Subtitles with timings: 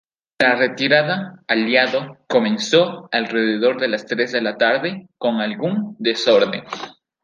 [0.39, 6.63] La retirada aliado comenzó alrededor de las tres de la tarde con algún desorden.